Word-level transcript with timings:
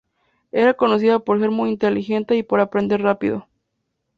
Era 0.51 0.73
conocida 0.73 1.19
por 1.19 1.39
ser 1.39 1.51
muy 1.51 1.69
inteligente 1.69 2.35
y 2.35 2.41
por 2.41 2.59
aprender 2.59 3.03
rápido. 3.03 3.47